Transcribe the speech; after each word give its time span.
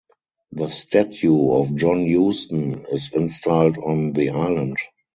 The 0.53 0.67
statue 0.67 1.51
of 1.51 1.75
John 1.75 2.11
Huston 2.11 2.87
is 2.91 3.13
installed 3.13 3.77
on 3.77 4.13
the 4.13 4.31
island. 4.31 4.77